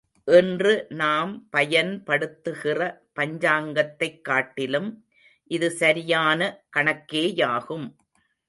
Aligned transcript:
இன்று 0.25 0.85
நாம் 0.89 1.49
பயன்படுத்துகிற 1.49 2.79
பஞ்சாங்கத்தைக் 3.15 4.21
காட்டிலும் 4.21 5.05
இது 5.43 5.71
சரியான, 5.71 6.63
கணக்கேயாகும். 6.77 7.87